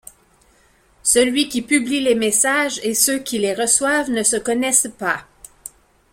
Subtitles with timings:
[1.03, 5.27] Celui qui publie les messages et ceux qui les reçoivent ne se connaissent pas.